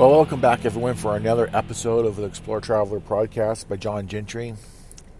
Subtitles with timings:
[0.00, 4.54] Well, welcome back, everyone, for another episode of the Explore Traveler podcast by John Gentry.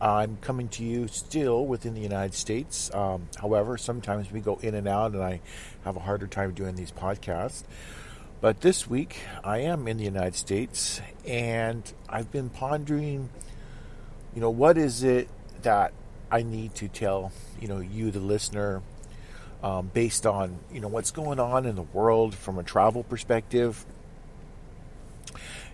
[0.00, 2.90] I'm coming to you still within the United States.
[2.94, 5.42] Um, however, sometimes we go in and out, and I
[5.84, 7.64] have a harder time doing these podcasts.
[8.40, 13.28] But this week, I am in the United States, and I've been pondering,
[14.34, 15.28] you know, what is it
[15.60, 15.92] that
[16.30, 18.80] I need to tell, you know, you, the listener,
[19.62, 23.84] um, based on, you know, what's going on in the world from a travel perspective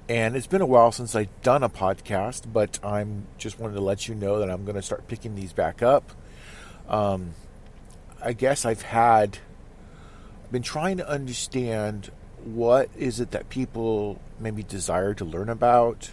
[0.09, 3.81] and it's been a while since I've done a podcast, but I'm just wanted to
[3.81, 6.13] let you know that I'm going to start picking these back up.
[6.89, 7.35] Um,
[8.23, 9.39] I guess I've had
[10.53, 12.11] been trying to understand
[12.45, 16.13] what is it that people maybe desire to learn about,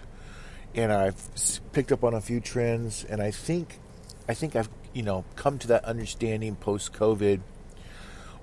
[0.74, 1.30] and I've
[1.72, 3.80] picked up on a few trends, and I think
[4.28, 7.42] I think I've you know come to that understanding post COVID,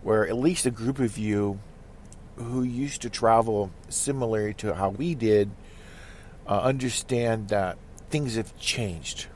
[0.03, 1.59] where at least a group of you
[2.41, 5.51] who used to travel similar to how we did
[6.47, 9.27] uh, understand that things have changed.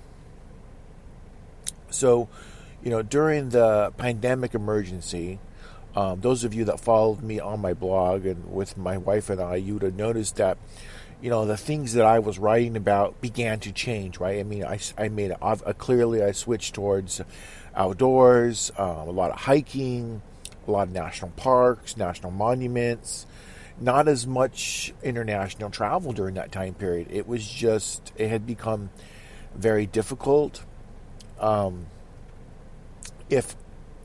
[1.91, 2.29] So,
[2.83, 5.39] you know, during the pandemic emergency,
[5.95, 9.41] um, those of you that followed me on my blog and with my wife and
[9.41, 10.59] I, you would have noticed that,
[11.23, 14.41] you know, the things that I was writing about began to change, right?
[14.41, 17.21] I mean, I, I made a, a clearly I switched towards
[17.77, 20.21] outdoors, uh, a lot of hiking,
[20.67, 23.27] a lot of national parks, national monuments,
[23.81, 27.09] not as much international travel during that time period.
[27.11, 28.91] It was just, it had become
[29.55, 30.65] very difficult.
[31.41, 31.87] Um,
[33.29, 33.57] if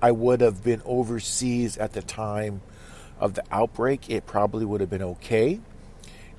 [0.02, 2.62] I would have been overseas at the time
[3.20, 5.60] of the outbreak, it probably would have been okay.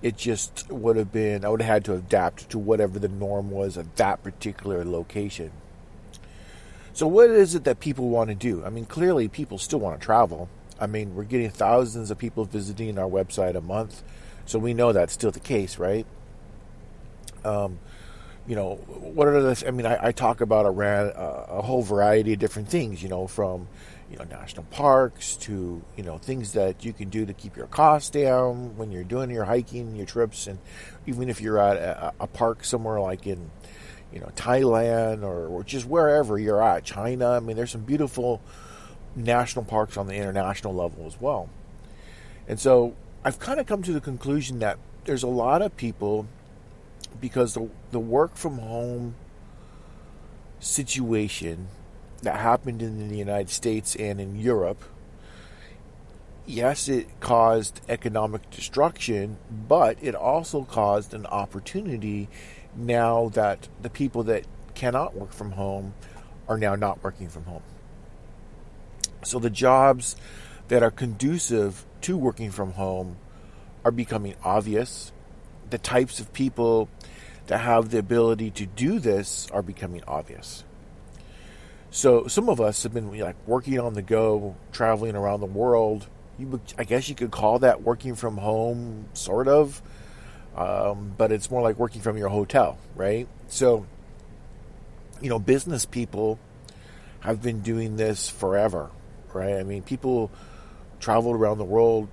[0.02, 3.50] It just would have been, I would have had to adapt to whatever the norm
[3.50, 5.52] was at that particular location.
[7.00, 8.62] So, what is it that people want to do?
[8.62, 10.50] I mean, clearly, people still want to travel.
[10.78, 14.02] I mean, we're getting thousands of people visiting our website a month,
[14.44, 16.04] so we know that's still the case, right?
[17.42, 17.78] Um,
[18.46, 19.64] you know, what are the?
[19.66, 23.02] I mean, I, I talk about a, ran, uh, a whole variety of different things.
[23.02, 23.68] You know, from
[24.10, 27.68] you know national parks to you know things that you can do to keep your
[27.68, 30.58] costs down when you're doing your hiking, your trips, and
[31.06, 33.50] even if you're at a, a park somewhere like in
[34.12, 37.30] you know, Thailand or, or just wherever you're at, China.
[37.30, 38.40] I mean, there's some beautiful
[39.14, 41.48] national parks on the international level as well.
[42.48, 42.94] And so
[43.24, 46.26] I've kind of come to the conclusion that there's a lot of people
[47.20, 49.14] because the, the work from home
[50.58, 51.68] situation
[52.22, 54.82] that happened in the United States and in Europe,
[56.46, 59.38] yes, it caused economic destruction,
[59.68, 62.28] but it also caused an opportunity
[62.76, 64.44] now that the people that
[64.74, 65.94] cannot work from home
[66.48, 67.62] are now not working from home.
[69.22, 70.16] So the jobs
[70.68, 73.16] that are conducive to working from home
[73.84, 75.12] are becoming obvious.
[75.68, 76.88] The types of people
[77.46, 80.64] that have the ability to do this are becoming obvious.
[81.90, 86.06] So some of us have been like working on the go, traveling around the world.
[86.38, 89.82] You, I guess you could call that working from home, sort of
[90.56, 93.28] um, but it's more like working from your hotel, right?
[93.48, 93.86] So,
[95.20, 96.38] you know, business people
[97.20, 98.90] have been doing this forever,
[99.32, 99.56] right?
[99.56, 100.30] I mean, people
[100.98, 102.08] traveled around the world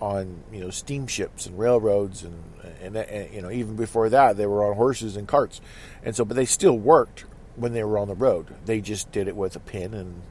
[0.00, 2.42] on you know steamships and railroads and,
[2.80, 5.60] and, and you know even before that they were on horses and carts
[6.04, 7.24] and so but they still worked
[7.56, 10.22] when they were on the road they just did it with a pen and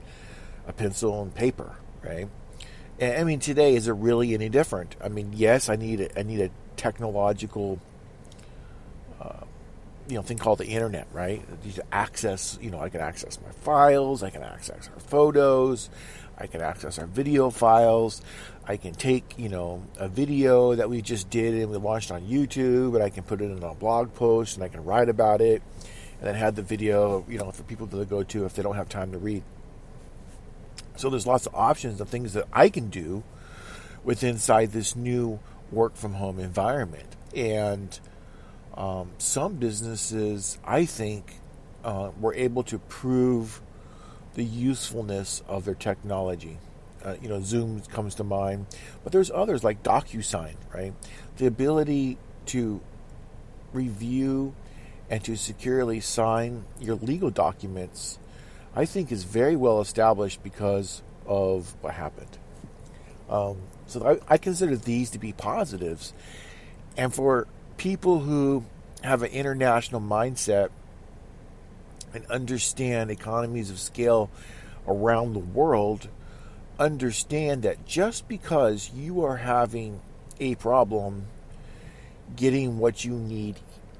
[0.67, 2.29] a pencil and paper right
[3.01, 6.23] I mean today is it really any different I mean yes I need a, I
[6.23, 7.79] need a technological
[9.19, 9.41] uh,
[10.07, 11.43] you know thing called the internet, right?
[11.65, 15.89] You access, you know, I can access my files, I can access our photos,
[16.37, 18.21] I can access our video files,
[18.65, 22.21] I can take, you know, a video that we just did and we launched on
[22.21, 25.41] YouTube, and I can put it in a blog post and I can write about
[25.41, 25.61] it,
[26.19, 28.75] and then have the video, you know, for people to go to if they don't
[28.75, 29.43] have time to read.
[30.95, 33.23] So there's lots of options of things that I can do
[34.03, 35.39] with inside this new
[35.71, 37.15] work from home environment.
[37.35, 37.99] And
[38.75, 41.39] um, some businesses, I think,
[41.83, 43.61] uh, were able to prove
[44.35, 46.59] the usefulness of their technology.
[47.03, 48.67] Uh, you know, Zoom comes to mind,
[49.03, 50.93] but there's others like DocuSign, right?
[51.37, 52.17] The ability
[52.47, 52.81] to
[53.73, 54.53] review
[55.09, 58.19] and to securely sign your legal documents,
[58.75, 62.37] I think, is very well established because of what happened.
[63.29, 63.57] Um,
[63.87, 66.13] so I, I consider these to be positives.
[66.95, 67.47] And for
[67.77, 68.65] people who
[69.03, 70.69] have an international mindset
[72.13, 74.29] and understand economies of scale
[74.87, 76.09] around the world,
[76.79, 80.01] understand that just because you are having
[80.39, 81.25] a problem
[82.35, 83.55] getting what you need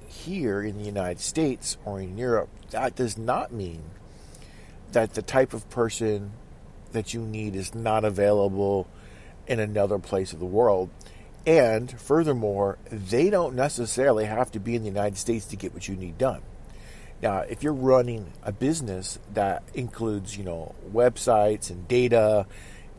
[0.07, 3.83] here in the United States or in Europe, that does not mean
[4.91, 6.31] that the type of person
[6.91, 8.87] that you need is not available
[9.47, 10.89] in another place of the world.
[11.45, 15.87] And furthermore, they don't necessarily have to be in the United States to get what
[15.87, 16.41] you need done.
[17.21, 22.45] Now, if you're running a business that includes, you know, websites and data,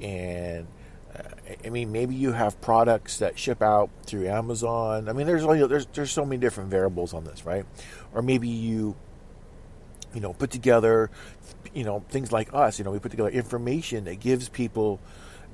[0.01, 0.67] and
[1.15, 1.23] uh,
[1.65, 5.09] I mean, maybe you have products that ship out through Amazon.
[5.09, 7.65] I mean, there's only there's there's so many different variables on this, right?
[8.13, 8.97] Or maybe you,
[10.15, 11.11] you know, put together,
[11.73, 12.79] you know, things like us.
[12.79, 15.01] You know, we put together information that gives people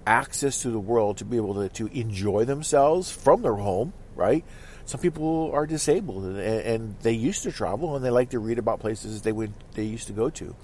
[0.07, 4.45] access to the world to be able to, to enjoy themselves from their home, right?
[4.87, 8.59] some people are disabled and, and, they used to travel and they like to read
[8.59, 10.55] about places they would they used to go to,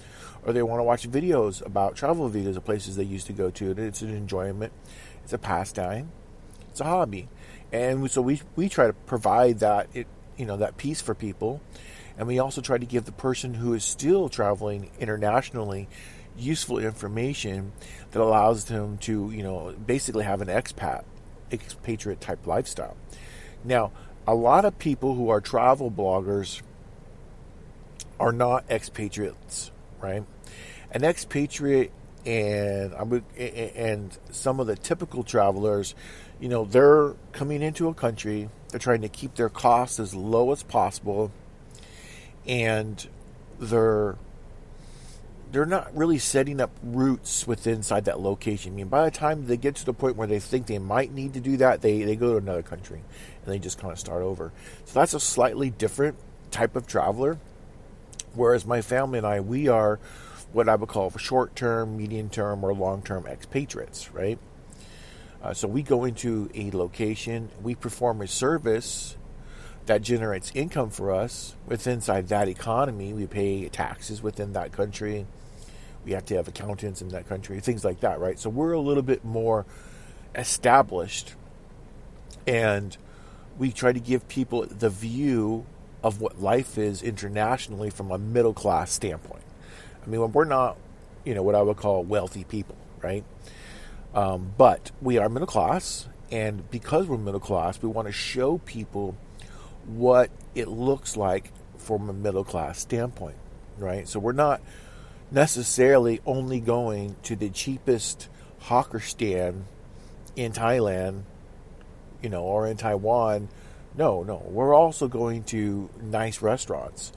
[0.45, 3.51] or they want to watch videos about travel videos of places they used to go
[3.51, 3.71] to.
[3.71, 4.73] And it's an enjoyment,
[5.25, 6.11] it's a pastime,
[6.71, 7.29] it's a hobby,
[7.73, 11.61] and so we we try to provide that it you know that piece for people,
[12.19, 15.89] and we also try to give the person who is still traveling internationally
[16.39, 17.73] useful information
[18.13, 21.05] that allows them to you know basically have an expat
[21.53, 22.97] expatriate type lifestyle.
[23.65, 23.93] Now,
[24.27, 26.63] a lot of people who are travel bloggers
[28.19, 30.25] are not expatriates, right?
[30.93, 31.93] An expatriate
[32.27, 32.93] and
[33.37, 35.95] and some of the typical travelers,
[36.39, 40.53] you know, they're coming into a country, they're trying to keep their costs as low
[40.53, 41.33] as possible,
[42.47, 43.09] and
[43.59, 44.17] they're
[45.53, 48.73] they're not really setting up roots within inside that location.
[48.73, 51.13] I mean, by the time they get to the point where they think they might
[51.13, 53.03] need to do that, they, they go to another country
[53.45, 54.53] and they just kind of start over.
[54.85, 56.17] So that's a slightly different
[56.51, 57.39] type of traveler.
[58.35, 59.99] Whereas my family and I, we are
[60.53, 64.39] what I would call short term, medium term, or long term expatriates, right?
[65.43, 69.17] Uh, so we go into a location, we perform a service
[69.87, 73.13] that generates income for us within inside that economy.
[73.13, 75.27] We pay taxes within that country.
[76.05, 78.39] We have to have accountants in that country, things like that, right?
[78.39, 79.67] So we're a little bit more
[80.35, 81.35] established
[82.47, 82.97] and
[83.59, 85.67] we try to give people the view
[86.03, 89.43] of what life is internationally from a middle class standpoint.
[90.03, 90.79] I mean, we're not,
[91.25, 93.25] you know, what I would call wealthy people, right?
[94.15, 98.59] Um, but we are middle class, and because we're middle class, we want to show
[98.59, 99.17] people
[99.87, 103.37] what it looks like from a middle class standpoint,
[103.79, 104.09] right?
[104.09, 104.61] So we're not
[105.31, 108.29] necessarily only going to the cheapest
[108.59, 109.65] hawker stand
[110.37, 111.23] in Thailand
[112.23, 113.49] you know, or in Taiwan.
[113.97, 114.43] No, no.
[114.47, 117.13] We're also going to nice restaurants,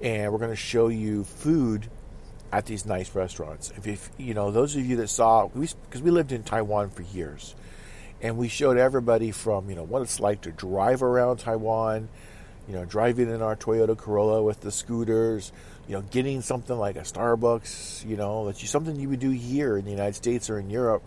[0.00, 1.88] and we're going to show you food
[2.52, 3.72] at these nice restaurants.
[3.76, 6.90] If, if you know, those of you that saw, because we, we lived in Taiwan
[6.90, 7.54] for years,
[8.20, 12.08] and we showed everybody from you know what it's like to drive around Taiwan,
[12.68, 15.52] you know, driving in our Toyota Corolla with the scooters,
[15.88, 19.76] you know, getting something like a Starbucks, you know, that's something you would do here
[19.76, 21.02] in the United States or in Europe,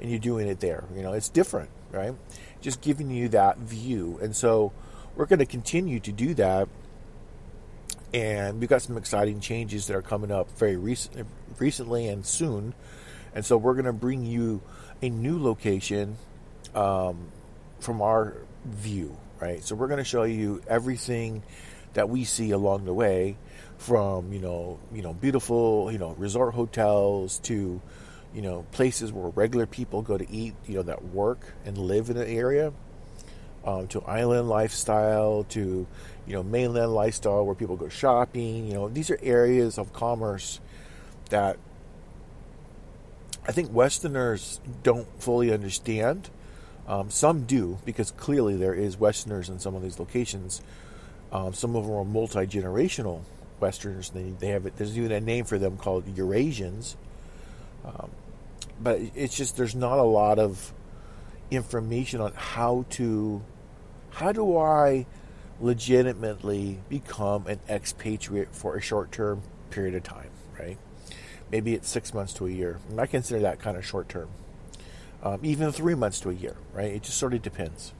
[0.00, 0.84] and you're doing it there.
[0.94, 2.14] You know, it's different, right?
[2.62, 4.18] just giving you that view.
[4.22, 4.72] And so
[5.16, 6.68] we're going to continue to do that.
[8.14, 11.26] And we've got some exciting changes that are coming up very recent,
[11.58, 12.74] recently and soon.
[13.34, 14.62] And so we're going to bring you
[15.02, 16.16] a new location
[16.74, 17.32] um,
[17.80, 19.64] from our view, right?
[19.64, 21.42] So we're going to show you everything
[21.94, 23.36] that we see along the way
[23.76, 27.82] from, you know, you know, beautiful, you know, resort hotels to
[28.34, 32.08] you know, places where regular people go to eat, you know, that work and live
[32.08, 32.72] in an area,
[33.64, 35.86] um, to island lifestyle, to,
[36.26, 38.66] you know, mainland lifestyle where people go shopping.
[38.66, 40.60] You know, these are areas of commerce
[41.30, 41.58] that
[43.46, 46.30] I think Westerners don't fully understand.
[46.86, 50.62] Um, some do, because clearly there is Westerners in some of these locations.
[51.30, 53.22] Um, some of them are multi generational
[53.60, 54.10] Westerners.
[54.10, 54.76] They, they have it.
[54.76, 56.96] There's even a name for them called Eurasians.
[57.84, 58.10] Um,
[58.80, 60.72] but it's just there's not a lot of
[61.50, 63.42] information on how to
[64.10, 65.06] how do I
[65.60, 70.76] legitimately become an expatriate for a short term period of time, right?
[71.50, 72.78] Maybe it's six months to a year.
[72.90, 74.28] And I consider that kind of short term.
[75.22, 76.92] Um, even three months to a year, right?
[76.92, 77.92] It just sort of depends.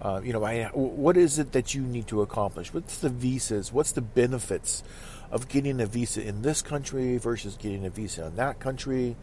[0.00, 2.72] Uh, you know, I, what is it that you need to accomplish?
[2.72, 3.72] What's the visas?
[3.72, 4.82] What's the benefits
[5.30, 9.16] of getting a visa in this country versus getting a visa in that country?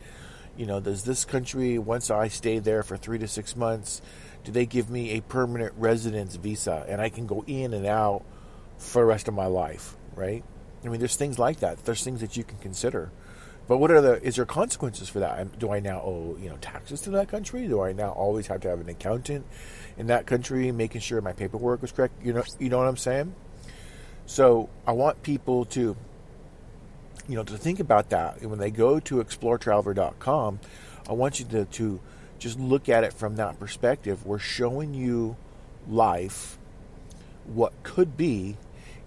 [0.60, 4.02] you know, does this country, once I stay there for three to six months,
[4.44, 8.24] do they give me a permanent residence visa and I can go in and out
[8.78, 10.44] for the rest of my life, right?
[10.84, 11.86] I mean, there's things like that.
[11.86, 13.10] There's things that you can consider
[13.70, 15.60] But what are the is there consequences for that?
[15.60, 17.68] Do I now owe you know taxes to that country?
[17.68, 19.46] Do I now always have to have an accountant
[19.96, 22.16] in that country making sure my paperwork was correct?
[22.24, 23.36] You know, you know what I'm saying?
[24.26, 25.96] So I want people to
[27.28, 30.60] you know to think about that when they go to exploretraveler.com.
[31.08, 32.00] I want you to, to
[32.40, 34.26] just look at it from that perspective.
[34.26, 35.38] We're showing you
[35.88, 36.58] life,
[37.46, 38.58] what could be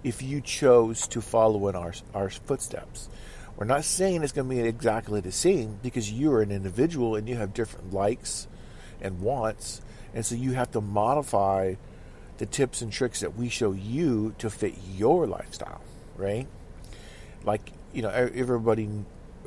[0.04, 3.08] if you chose to follow in our, our footsteps.
[3.56, 7.28] We're not saying it's going to be exactly the same because you're an individual and
[7.28, 8.48] you have different likes
[9.00, 9.80] and wants.
[10.14, 11.74] And so you have to modify
[12.38, 15.80] the tips and tricks that we show you to fit your lifestyle,
[16.16, 16.46] right?
[17.44, 18.88] Like, you know, everybody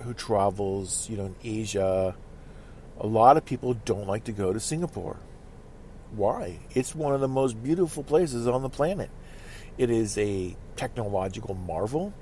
[0.01, 2.15] who travels, you know, in Asia,
[2.99, 5.17] a lot of people don't like to go to Singapore.
[6.15, 6.59] Why?
[6.73, 9.09] It's one of the most beautiful places on the planet.
[9.77, 12.13] It is a technological marvel.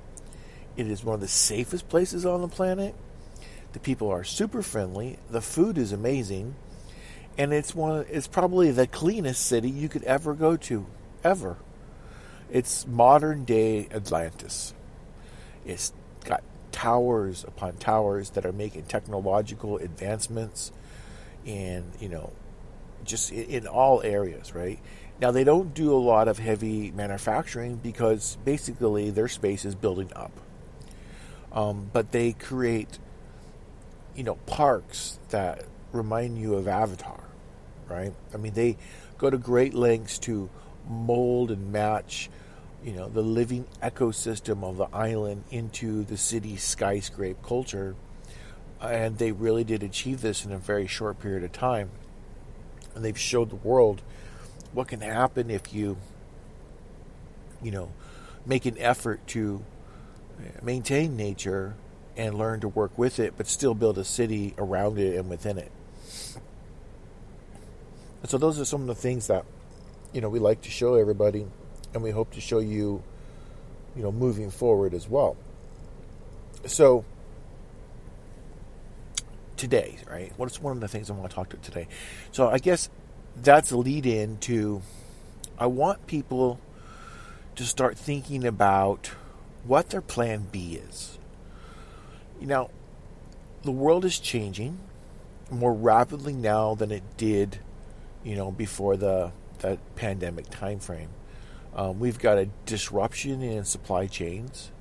[0.75, 2.96] It is one of the safest places on the planet.
[3.74, 5.20] The people are super friendly.
[5.30, 6.56] The food is amazing,
[7.38, 8.06] and it's one.
[8.10, 10.86] It's probably the cleanest city you could ever go to,
[11.24, 11.58] ever.
[12.51, 14.74] It's modern day Atlantis.
[15.65, 15.94] It's
[16.25, 20.72] got towers upon towers that are making technological advancements,
[21.46, 22.32] and you know,
[23.03, 24.80] just in all areas, right?
[25.22, 30.12] Now they don't do a lot of heavy manufacturing because basically their space is building
[30.15, 30.32] up.
[31.53, 32.98] Um, but they create,
[34.15, 37.24] you know, parks that remind you of Avatar,
[37.88, 38.13] right?
[38.33, 38.77] I mean, they
[39.17, 40.50] go to great lengths to
[40.89, 42.29] mold and match,
[42.83, 47.95] you know, the living ecosystem of the island into the city's skyscraper culture,
[48.81, 51.89] and they really did achieve this in a very short period of time.
[52.95, 54.01] And they've showed the world
[54.74, 55.98] what can happen if you,
[57.62, 57.91] you know,
[58.45, 59.63] make an effort to
[60.62, 61.75] maintain nature
[62.16, 65.58] and learn to work with it, but still build a city around it and within
[65.58, 65.72] it.
[68.22, 69.46] And so those are some of the things that
[70.13, 71.46] you know we like to show everybody,
[71.94, 73.04] and we hope to show you,
[73.96, 75.36] you know, moving forward as well.
[76.66, 77.04] So
[79.58, 80.32] today, right?
[80.38, 81.88] What's one of the things I want to talk to today?
[82.32, 82.90] So I guess
[83.36, 84.82] that's a lead in to
[85.58, 86.60] I want people
[87.56, 89.12] to start thinking about
[89.65, 91.17] what their plan B is.
[92.39, 92.70] You know,
[93.63, 94.79] the world is changing
[95.50, 97.60] more rapidly now than it did,
[98.24, 101.10] you know, before the that pandemic time frame.
[101.75, 104.72] Um, we've got a disruption in supply chains.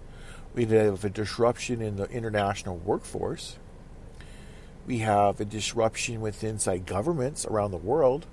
[0.55, 3.59] We have a disruption in the international workforce.
[4.87, 8.27] We have a disruption with inside governments around the world.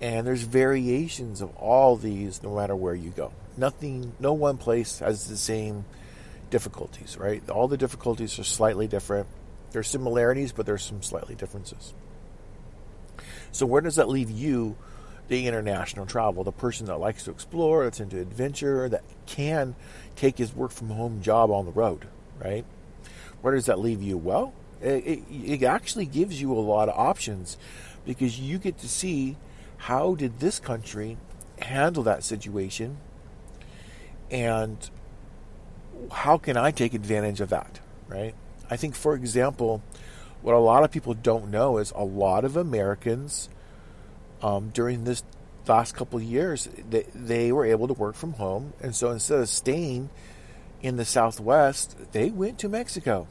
[0.00, 4.98] And there's variations of all these no matter where you go nothing, no one place
[4.98, 5.84] has the same
[6.48, 7.48] difficulties, right?
[7.48, 9.28] All the difficulties are slightly different.
[9.70, 11.94] There's similarities, but there's some slightly differences.
[13.52, 14.76] So where does that leave you,
[15.28, 19.76] the international travel, the person that likes to explore, that's into adventure, that can
[20.16, 22.06] take his work from home job on the road,
[22.42, 22.64] right?
[23.40, 24.16] Where does that leave you?
[24.16, 27.58] Well, it, it actually gives you a lot of options
[28.04, 29.36] because you get to see
[29.80, 31.16] how did this country
[31.58, 32.98] handle that situation
[34.30, 34.90] and
[36.12, 38.34] how can I take advantage of that, right?
[38.70, 39.82] I think, for example,
[40.42, 43.48] what a lot of people don't know is a lot of Americans
[44.42, 45.22] um, during this
[45.66, 49.40] last couple of years they, they were able to work from home, and so instead
[49.40, 50.10] of staying
[50.82, 53.28] in the Southwest, they went to Mexico,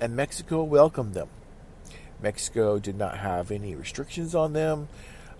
[0.00, 1.28] and Mexico welcomed them.
[2.20, 4.88] Mexico did not have any restrictions on them.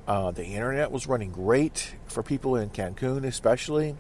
[0.09, 3.95] Uh, the internet was running great for people in Cancun, especially.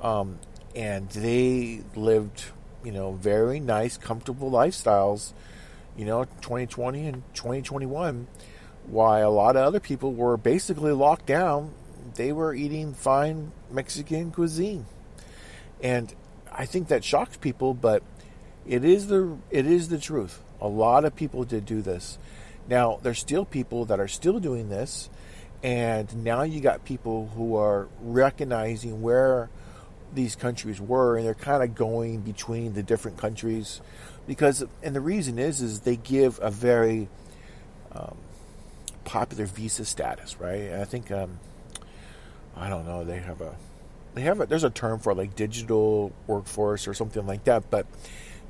[0.00, 0.38] Um,
[0.76, 2.44] and they lived,
[2.84, 5.32] you know, very nice, comfortable lifestyles,
[5.96, 8.28] you know, 2020 and 2021.
[8.86, 11.72] While a lot of other people were basically locked down,
[12.14, 14.86] they were eating fine Mexican cuisine.
[15.82, 16.14] And
[16.52, 18.04] I think that shocks people, but
[18.66, 20.40] it is the it is the truth.
[20.60, 22.18] A lot of people did do this.
[22.68, 25.10] Now there's still people that are still doing this,
[25.64, 29.48] and now you got people who are recognizing where
[30.12, 33.80] these countries were, and they're kind of going between the different countries
[34.26, 37.08] because, and the reason is, is they give a very
[37.92, 38.14] um,
[39.04, 40.60] popular visa status, right?
[40.60, 41.40] And I think, um,
[42.54, 43.56] I don't know, they have a,
[44.12, 47.86] they have a, there's a term for like digital workforce or something like that, but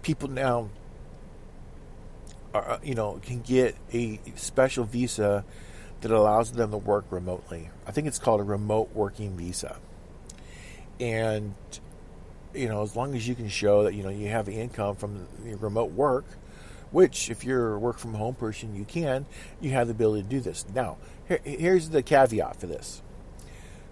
[0.02, 0.68] people now,
[2.52, 5.44] are, uh, you know, can get a special visa
[6.04, 7.70] that allows them to work remotely.
[7.86, 9.80] I think it's called a remote working visa
[11.00, 11.54] and
[12.54, 15.26] you know, as long as you can show that you know you have income from
[15.42, 16.24] remote work,
[16.92, 19.26] which if you're a work from home person, you can,
[19.60, 20.64] you have the ability to do this.
[20.72, 20.96] Now,
[21.26, 23.02] here, here's the caveat for this: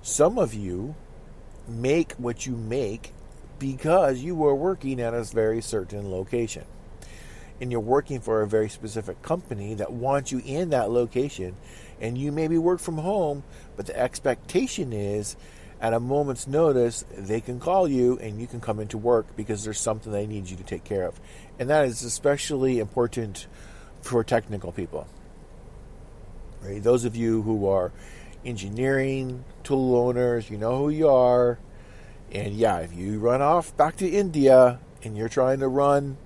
[0.00, 0.94] some of you
[1.68, 3.12] make what you make
[3.58, 6.64] because you were working at a very certain location.
[7.60, 11.56] And you're working for a very specific company that wants you in that location.
[12.00, 13.44] And you maybe work from home,
[13.76, 15.36] but the expectation is
[15.82, 19.64] at a moment's notice, they can call you and you can come into work because
[19.64, 21.20] there's something they need you to take care of.
[21.58, 23.48] And that is especially important
[24.00, 25.08] for technical people.
[26.62, 26.80] Right?
[26.80, 27.90] Those of you who are
[28.44, 31.58] engineering, tool owners, you know who you are.
[32.30, 36.16] And yeah, if you run off back to India and you're trying to run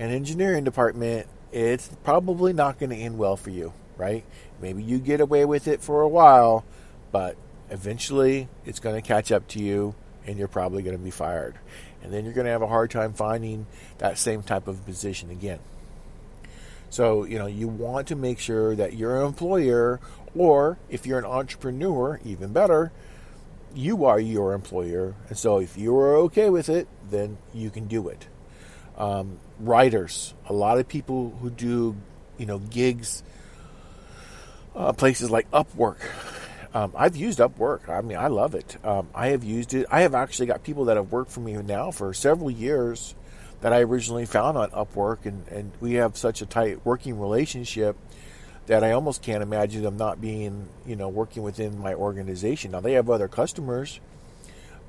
[0.00, 4.24] an engineering department, it's probably not going to end well for you, right?
[4.60, 6.64] Maybe you get away with it for a while,
[7.12, 7.36] but
[7.70, 9.94] eventually it's going to catch up to you
[10.26, 11.56] and you're probably going to be fired.
[12.02, 13.66] And then you're going to have a hard time finding
[13.98, 15.58] that same type of position again.
[16.88, 20.00] So, you know, you want to make sure that your employer,
[20.34, 22.90] or if you're an entrepreneur, even better,
[23.74, 25.14] you are your employer.
[25.28, 28.26] And so if you are okay with it, then you can do it.
[28.96, 31.96] Um, writers, a lot of people who do,
[32.38, 33.22] you know, gigs,
[34.74, 35.98] uh, places like Upwork.
[36.72, 37.88] Um, I've used Upwork.
[37.88, 38.76] I mean, I love it.
[38.84, 39.86] Um, I have used it.
[39.90, 43.14] I have actually got people that have worked for me now for several years
[43.60, 47.96] that I originally found on Upwork, and, and we have such a tight working relationship
[48.66, 52.70] that I almost can't imagine them not being, you know, working within my organization.
[52.70, 54.00] Now they have other customers,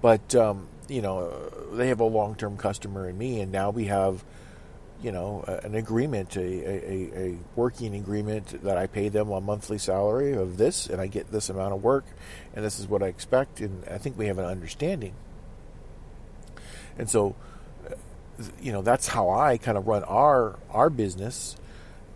[0.01, 1.31] but um, you know,
[1.73, 4.23] they have a long-term customer in me, and now we have,
[5.01, 9.77] you know, an agreement, a, a, a working agreement that I pay them a monthly
[9.77, 12.05] salary of this, and I get this amount of work,
[12.55, 15.13] and this is what I expect, and I think we have an understanding.
[16.97, 17.35] And so
[17.89, 17.95] uh,
[18.61, 21.55] you know that's how I kind of run our our business,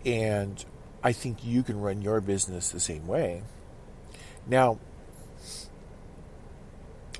[0.04, 0.64] and
[1.02, 3.42] I think you can run your business the same way.
[4.46, 4.78] Now,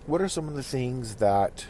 [0.07, 1.67] what are some of the things that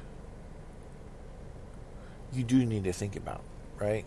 [2.33, 3.41] you do need to think about,
[3.81, 4.05] right?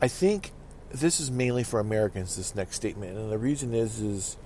[0.00, 0.52] I think
[0.90, 4.36] this is mainly for Americans this next statement, and the reason is is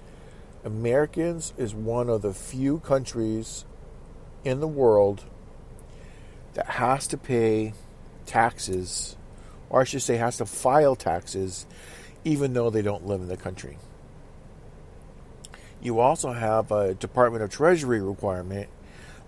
[0.64, 3.64] Americans is one of the few countries
[4.44, 5.24] in the world
[6.54, 7.74] that has to pay
[8.26, 9.16] taxes,
[9.70, 11.66] or I should say, has to file taxes,
[12.24, 13.78] even though they don't live in the country.
[15.80, 18.68] You also have a Department of Treasury requirement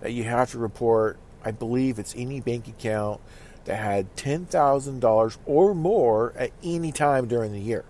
[0.00, 3.20] that you have to report, I believe it's any bank account
[3.68, 7.84] that had $10,000 or more at any time during the year.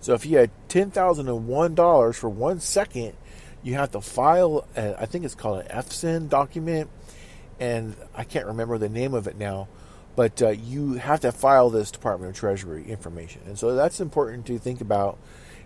[0.00, 3.12] So if you had $10,001 for one second,
[3.62, 6.90] you have to file, a, I think it's called an FSIN document,
[7.60, 9.68] and I can't remember the name of it now,
[10.16, 13.42] but uh, you have to file this Department of Treasury information.
[13.46, 15.18] And so that's important to think about.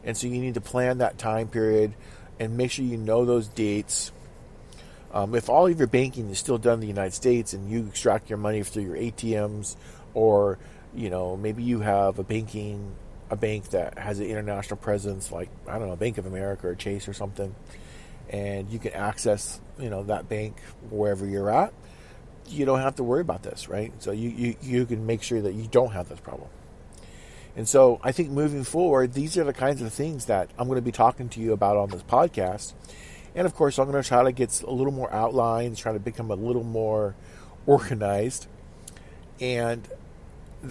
[0.04, 1.94] And so you need to plan that time period
[2.38, 4.12] and make sure you know those dates.
[5.16, 7.86] Um, if all of your banking is still done in the United States and you
[7.86, 9.76] extract your money through your ATMs,
[10.12, 10.58] or
[10.94, 12.94] you know maybe you have a banking
[13.30, 16.74] a bank that has an international presence, like I don't know, Bank of America or
[16.74, 17.54] Chase or something,
[18.28, 21.72] and you can access you know that bank wherever you're at
[22.48, 23.92] you don't have to worry about this, right?
[23.98, 26.48] So you, you, you can make sure that you don't have this problem.
[27.56, 30.76] And so I think moving forward, these are the kinds of things that I'm going
[30.76, 32.74] to be talking to you about on this podcast.
[33.36, 36.00] And of course, I'm going to try to get a little more outlines, try to
[36.00, 37.14] become a little more
[37.66, 38.46] organized.
[39.40, 39.86] And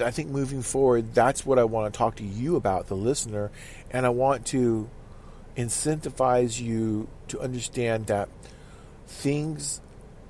[0.01, 3.51] I think moving forward, that's what I want to talk to you about, the listener.
[3.91, 4.89] And I want to
[5.55, 8.29] incentivize you to understand that
[9.07, 9.79] things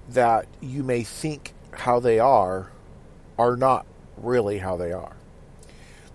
[0.10, 2.70] that you may think how they are
[3.40, 3.86] are not
[4.18, 5.16] really how they are.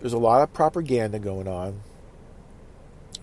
[0.01, 1.81] There's a lot of propaganda going on.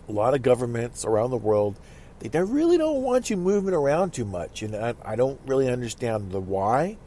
[0.09, 1.75] A lot of governments around the world,
[2.19, 4.61] they really don't want you moving around too much.
[4.61, 6.97] And I, I don't really understand the why.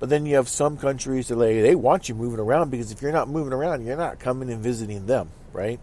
[0.00, 3.02] But then you have some countries that they, they want you moving around because if
[3.02, 5.78] you're not moving around, you're not coming and visiting them, right?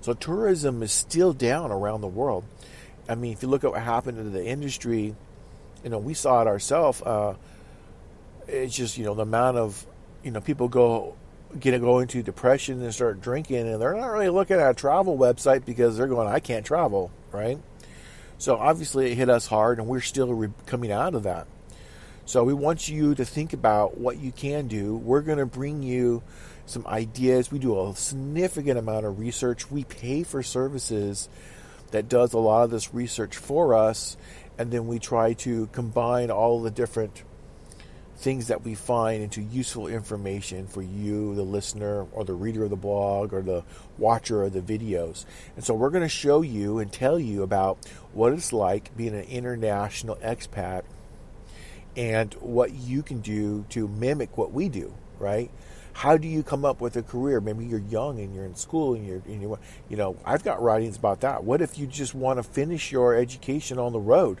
[0.00, 2.44] So tourism is still down around the world.
[3.08, 5.14] I mean, if you look at what happened to the industry
[5.82, 7.02] you know, we saw it ourselves.
[7.02, 7.34] Uh,
[8.46, 9.86] it's just you know the amount of
[10.22, 11.14] you know people go
[11.58, 15.16] get go into depression and start drinking, and they're not really looking at a travel
[15.16, 17.58] website because they're going, I can't travel, right?
[18.42, 21.46] So obviously it hit us hard, and we're still re- coming out of that.
[22.24, 24.96] So we want you to think about what you can do.
[24.96, 26.24] We're going to bring you
[26.66, 27.52] some ideas.
[27.52, 29.70] We do a significant amount of research.
[29.70, 31.28] We pay for services
[31.92, 34.16] that does a lot of this research for us
[34.58, 37.22] and then we try to combine all the different
[38.16, 42.70] things that we find into useful information for you, the listener, or the reader of
[42.70, 43.64] the blog, or the
[43.98, 45.24] watcher of the videos.
[45.56, 47.78] And so we're going to show you and tell you about
[48.12, 50.82] what it's like being an international expat
[51.96, 55.50] and what you can do to mimic what we do, right?
[55.94, 57.40] How do you come up with a career?
[57.40, 59.58] Maybe you're young and you're in school and you're, and you're
[59.90, 61.44] you know, I've got writings about that.
[61.44, 64.38] What if you just want to finish your education on the road?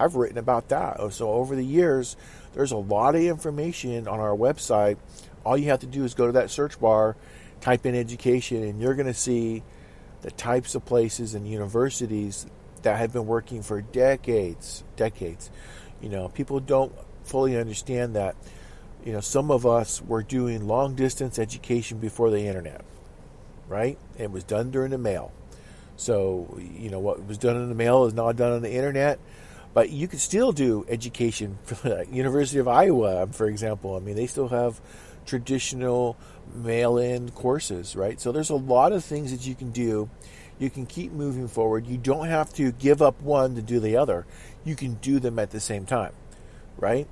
[0.00, 0.96] I've written about that.
[0.98, 2.16] Oh, so over the years,
[2.54, 4.96] there's a lot of information on our website.
[5.44, 7.16] All you have to do is go to that search bar,
[7.60, 9.62] type in education, and you're going to see
[10.22, 12.46] the types of places and universities
[12.82, 15.50] that have been working for decades, decades.
[16.00, 16.92] You know, people don't
[17.24, 18.36] fully understand that.
[19.04, 22.84] You know, some of us were doing long distance education before the internet,
[23.68, 23.98] right?
[24.18, 25.32] It was done during the mail.
[25.96, 29.18] So, you know, what was done in the mail is not done on the internet.
[29.72, 33.96] But you could still do education for University of Iowa, for example.
[33.96, 34.80] I mean, they still have
[35.26, 36.16] traditional
[36.54, 38.20] mail-in courses, right?
[38.20, 40.10] So there's a lot of things that you can do.
[40.58, 41.86] You can keep moving forward.
[41.86, 44.26] You don't have to give up one to do the other.
[44.64, 46.12] You can do them at the same time,
[46.76, 47.06] right?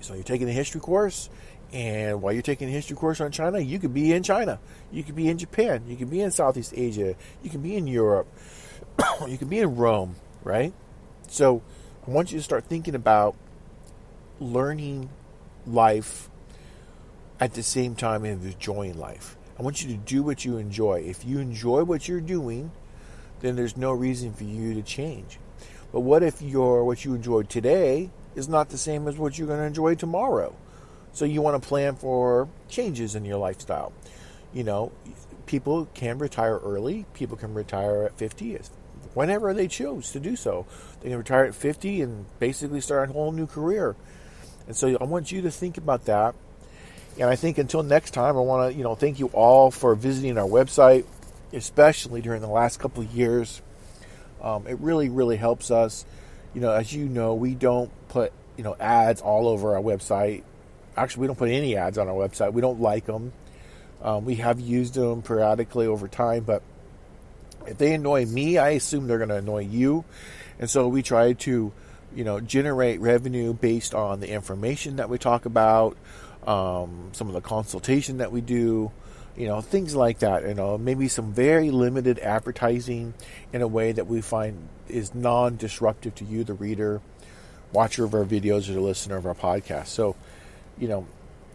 [0.00, 1.28] So you're taking a history course,
[1.72, 4.58] and while you're taking a history course on China, you could be in China.
[4.92, 5.84] You could be in Japan.
[5.86, 7.14] You could be in Southeast Asia.
[7.42, 8.28] You can be in Europe.
[9.28, 10.72] you can be in Rome, right?
[11.30, 11.62] So
[12.04, 13.36] I want you to start thinking about
[14.40, 15.10] learning
[15.64, 16.28] life
[17.38, 19.36] at the same time as enjoying life.
[19.56, 21.04] I want you to do what you enjoy.
[21.06, 22.72] If you enjoy what you're doing,
[23.40, 25.38] then there's no reason for you to change.
[25.92, 29.46] But what if your what you enjoy today is not the same as what you're
[29.46, 30.56] going to enjoy tomorrow?
[31.12, 33.92] So you want to plan for changes in your lifestyle.
[34.52, 34.90] You know,
[35.46, 37.06] people can retire early.
[37.14, 38.56] People can retire at 50,
[39.14, 40.66] whenever they choose to do so.
[41.00, 43.96] They can retire at 50 and basically start a whole new career.
[44.66, 46.34] And so I want you to think about that.
[47.18, 49.94] And I think until next time, I want to, you know, thank you all for
[49.94, 51.04] visiting our website,
[51.52, 53.62] especially during the last couple of years.
[54.40, 56.04] Um, it really, really helps us.
[56.54, 60.44] You know, as you know, we don't put, you know, ads all over our website.
[60.96, 62.52] Actually, we don't put any ads on our website.
[62.52, 63.32] We don't like them.
[64.02, 66.62] Um, we have used them periodically over time, but
[67.66, 70.04] if they annoy me, I assume they're going to annoy you.
[70.58, 71.72] And so we try to,
[72.14, 75.96] you know, generate revenue based on the information that we talk about,
[76.46, 78.90] um, some of the consultation that we do,
[79.36, 80.46] you know, things like that.
[80.46, 83.14] You know, maybe some very limited advertising
[83.52, 87.00] in a way that we find is non-disruptive to you, the reader,
[87.72, 89.86] watcher of our videos, or the listener of our podcast.
[89.86, 90.16] So,
[90.78, 91.06] you know,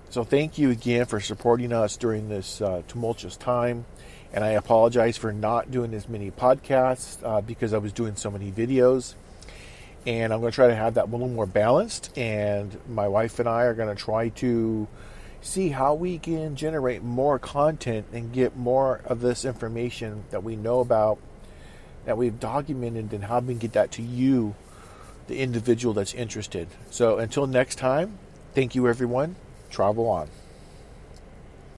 [0.10, 3.86] so thank you again for supporting us during this uh, tumultuous time.
[4.36, 8.30] And I apologize for not doing as many podcasts uh, because I was doing so
[8.30, 9.14] many videos.
[10.06, 12.16] And I'm going to try to have that a little more balanced.
[12.18, 14.90] And my wife and I are going to try to
[15.42, 20.58] see how we can generate more content and get more of this information that we
[20.58, 21.18] know about,
[22.04, 24.54] that we've documented, and how we can get that to you,
[25.28, 26.68] the individual that's interested.
[26.90, 28.18] So until next time,
[28.54, 29.38] thank you, everyone.
[29.70, 30.28] Travel on.